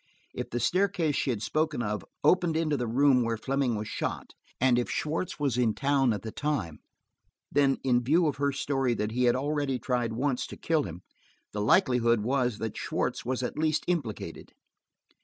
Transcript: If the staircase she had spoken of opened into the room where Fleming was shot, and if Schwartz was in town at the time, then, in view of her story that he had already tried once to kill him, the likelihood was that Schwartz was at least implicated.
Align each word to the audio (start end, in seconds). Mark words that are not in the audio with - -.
If 0.33 0.49
the 0.49 0.59
staircase 0.59 1.15
she 1.15 1.29
had 1.29 1.43
spoken 1.43 1.83
of 1.83 2.03
opened 2.23 2.57
into 2.57 2.75
the 2.75 2.87
room 2.87 3.21
where 3.21 3.37
Fleming 3.37 3.75
was 3.75 3.87
shot, 3.87 4.33
and 4.59 4.79
if 4.79 4.89
Schwartz 4.89 5.39
was 5.39 5.59
in 5.59 5.75
town 5.75 6.11
at 6.11 6.23
the 6.23 6.31
time, 6.31 6.79
then, 7.51 7.77
in 7.83 8.03
view 8.03 8.25
of 8.25 8.37
her 8.37 8.51
story 8.51 8.95
that 8.95 9.11
he 9.11 9.25
had 9.25 9.35
already 9.35 9.77
tried 9.77 10.13
once 10.13 10.47
to 10.47 10.57
kill 10.57 10.81
him, 10.85 11.03
the 11.53 11.61
likelihood 11.61 12.21
was 12.21 12.57
that 12.57 12.75
Schwartz 12.77 13.23
was 13.25 13.43
at 13.43 13.59
least 13.59 13.83
implicated. 13.85 14.53